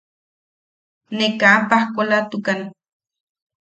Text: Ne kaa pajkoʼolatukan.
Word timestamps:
Ne 1.17 1.27
kaa 1.39 1.57
pajkoʼolatukan. 1.69 2.59